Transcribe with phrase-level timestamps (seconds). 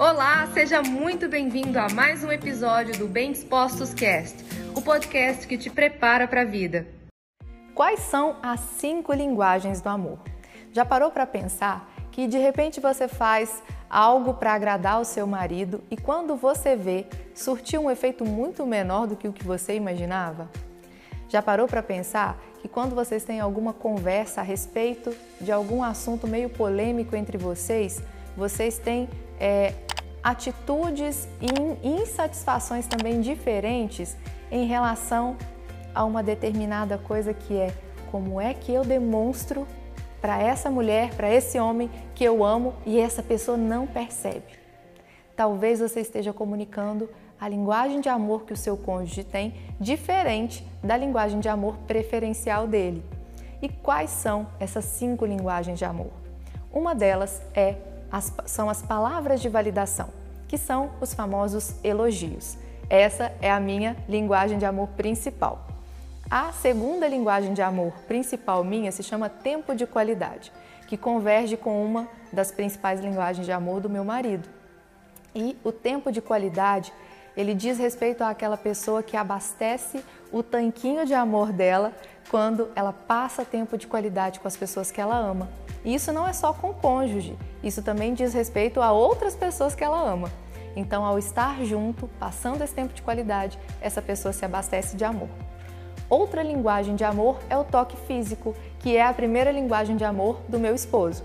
[0.00, 4.34] Olá, seja muito bem-vindo a mais um episódio do Bem Dispostos Cast,
[4.74, 6.86] o podcast que te prepara para a vida.
[7.74, 10.18] Quais são as cinco linguagens do amor?
[10.72, 15.84] Já parou para pensar que de repente você faz algo para agradar o seu marido
[15.90, 17.04] e quando você vê,
[17.34, 20.48] surtiu um efeito muito menor do que o que você imaginava?
[21.28, 26.26] Já parou para pensar que quando vocês têm alguma conversa a respeito de algum assunto
[26.26, 28.02] meio polêmico entre vocês,
[28.34, 29.06] vocês têm
[29.38, 29.74] é,
[30.22, 34.16] atitudes e insatisfações também diferentes
[34.50, 35.36] em relação
[35.94, 37.72] a uma determinada coisa que é
[38.10, 39.66] como é que eu demonstro
[40.20, 44.58] para essa mulher, para esse homem que eu amo e essa pessoa não percebe.
[45.34, 47.08] Talvez você esteja comunicando
[47.40, 52.66] a linguagem de amor que o seu cônjuge tem diferente da linguagem de amor preferencial
[52.66, 53.02] dele.
[53.62, 56.10] E quais são essas cinco linguagens de amor?
[56.70, 57.76] Uma delas é
[58.10, 60.08] as, são as palavras de validação,
[60.48, 62.56] que são os famosos elogios.
[62.88, 65.66] Essa é a minha linguagem de amor principal.
[66.30, 70.52] A segunda linguagem de amor principal minha se chama tempo de qualidade,
[70.86, 74.48] que converge com uma das principais linguagens de amor do meu marido.
[75.34, 76.92] E o tempo de qualidade,
[77.36, 81.92] ele diz respeito àquela pessoa que abastece o tanquinho de amor dela
[82.30, 85.48] quando ela passa tempo de qualidade com as pessoas que ela ama.
[85.84, 89.74] E isso não é só com o cônjuge, isso também diz respeito a outras pessoas
[89.74, 90.30] que ela ama.
[90.76, 95.28] Então, ao estar junto, passando esse tempo de qualidade, essa pessoa se abastece de amor.
[96.08, 100.40] Outra linguagem de amor é o toque físico, que é a primeira linguagem de amor
[100.48, 101.22] do meu esposo.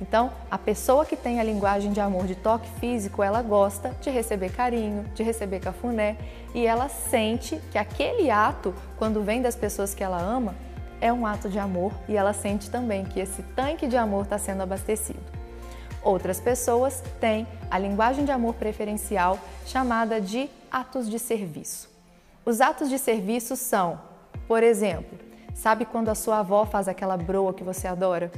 [0.00, 4.10] Então, a pessoa que tem a linguagem de amor de toque físico, ela gosta de
[4.10, 6.16] receber carinho, de receber cafuné
[6.54, 10.56] e ela sente que aquele ato, quando vem das pessoas que ela ama,
[11.02, 14.38] é um ato de amor e ela sente também que esse tanque de amor está
[14.38, 15.20] sendo abastecido.
[16.02, 21.90] Outras pessoas têm a linguagem de amor preferencial chamada de atos de serviço.
[22.44, 24.10] Os atos de serviço são
[24.46, 25.18] por exemplo,
[25.54, 28.30] sabe quando a sua avó faz aquela broa que você adora?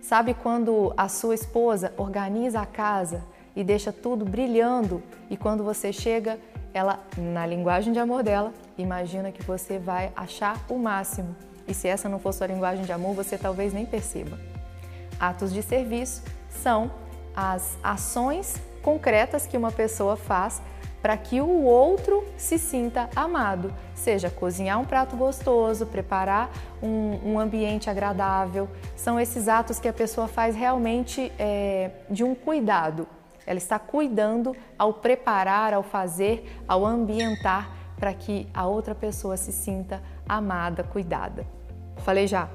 [0.00, 3.22] Sabe quando a sua esposa organiza a casa
[3.54, 6.38] e deixa tudo brilhando e quando você chega,
[6.72, 11.36] ela, na linguagem de amor dela, imagina que você vai achar o máximo.
[11.70, 14.36] E se essa não for sua linguagem de amor, você talvez nem perceba.
[15.20, 16.90] Atos de serviço são
[17.34, 20.60] as ações concretas que uma pessoa faz
[21.00, 26.50] para que o outro se sinta amado, seja cozinhar um prato gostoso, preparar
[26.82, 28.68] um, um ambiente agradável.
[28.96, 33.06] São esses atos que a pessoa faz realmente é, de um cuidado.
[33.46, 39.52] Ela está cuidando ao preparar, ao fazer, ao ambientar para que a outra pessoa se
[39.52, 41.59] sinta amada, cuidada.
[42.00, 42.48] Falei já.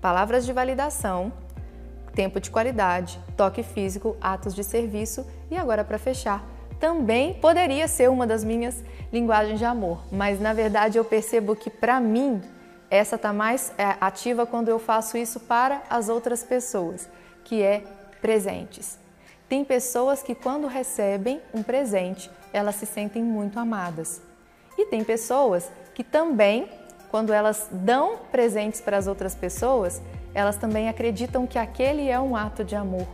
[0.00, 1.32] Palavras de validação,
[2.14, 6.44] tempo de qualidade, toque físico, atos de serviço e agora para fechar,
[6.78, 8.82] também poderia ser uma das minhas
[9.12, 12.42] linguagens de amor, mas na verdade eu percebo que para mim
[12.90, 17.08] essa está mais é, ativa quando eu faço isso para as outras pessoas,
[17.44, 17.82] que é
[18.20, 18.98] presentes.
[19.48, 24.20] Tem pessoas que quando recebem um presente, elas se sentem muito amadas.
[24.76, 26.68] E tem pessoas que também,
[27.16, 30.02] quando elas dão presentes para as outras pessoas,
[30.34, 33.06] elas também acreditam que aquele é um ato de amor.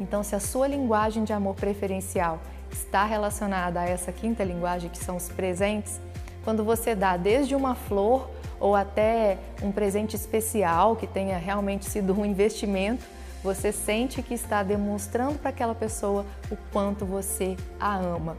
[0.00, 2.40] Então, se a sua linguagem de amor preferencial
[2.72, 6.00] está relacionada a essa quinta linguagem, que são os presentes,
[6.42, 12.18] quando você dá desde uma flor ou até um presente especial que tenha realmente sido
[12.18, 13.06] um investimento,
[13.44, 18.36] você sente que está demonstrando para aquela pessoa o quanto você a ama.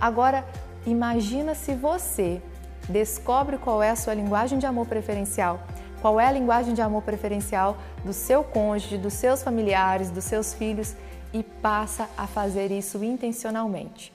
[0.00, 0.46] Agora,
[0.86, 2.40] imagina se você
[2.88, 5.60] descobre qual é a sua linguagem de amor preferencial,
[6.00, 10.52] qual é a linguagem de amor preferencial do seu cônjuge, dos seus familiares, dos seus
[10.52, 10.94] filhos
[11.32, 14.12] e passa a fazer isso intencionalmente.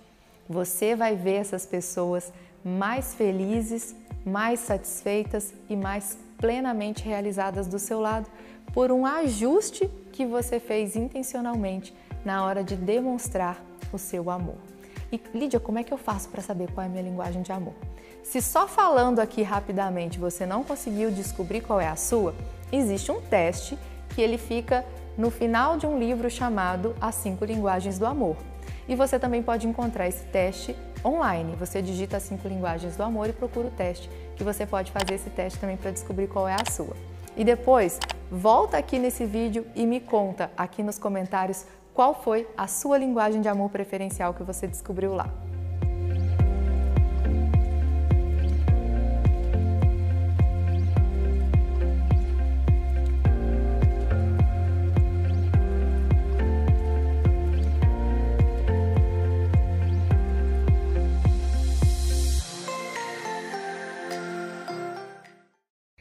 [0.47, 2.31] Você vai ver essas pessoas
[2.63, 8.27] mais felizes, mais satisfeitas e mais plenamente realizadas do seu lado
[8.73, 11.93] por um ajuste que você fez intencionalmente
[12.23, 13.61] na hora de demonstrar
[13.91, 14.57] o seu amor.
[15.11, 17.51] E Lídia, como é que eu faço para saber qual é a minha linguagem de
[17.51, 17.73] amor?
[18.21, 22.35] Se só falando aqui rapidamente você não conseguiu descobrir qual é a sua,
[22.71, 23.77] existe um teste
[24.13, 24.85] que ele fica
[25.17, 28.37] no final de um livro chamado As Cinco Linguagens do Amor.
[28.87, 31.55] E você também pode encontrar esse teste online.
[31.55, 35.15] Você digita as cinco linguagens do amor e procura o teste, que você pode fazer
[35.15, 36.95] esse teste também para descobrir qual é a sua.
[37.35, 37.99] E depois,
[38.31, 41.65] volta aqui nesse vídeo e me conta aqui nos comentários
[41.99, 45.29] qual foi a sua linguagem de amor preferencial que você descobriu lá.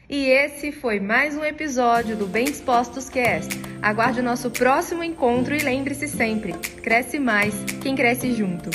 [0.07, 5.55] E esse foi mais um episódio do Bem Dispostos Cast Aguarde o nosso próximo encontro
[5.55, 6.53] e lembre-se sempre:
[6.83, 8.69] cresce mais quem cresce junto.